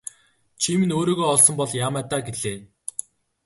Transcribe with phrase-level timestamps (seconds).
[0.61, 2.57] Чи минь өөрийгөө олсон бол яамай даа гэлээ.